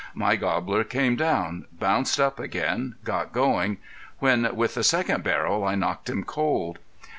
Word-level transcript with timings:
My 0.15 0.35
gobbler 0.35 0.83
came 0.83 1.15
down, 1.15 1.65
bounced 1.71 2.19
up 2.19 2.39
again, 2.39 2.95
got 3.03 3.31
going 3.31 3.77
when 4.17 4.55
with 4.55 4.73
the 4.73 4.83
second 4.83 5.23
barrel 5.23 5.63
I 5.63 5.75
knocked 5.75 6.09
him 6.09 6.23
cold. 6.23 6.79